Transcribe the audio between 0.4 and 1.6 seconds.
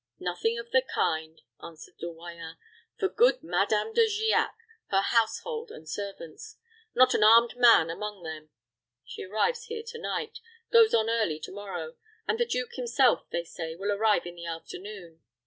of the kind,"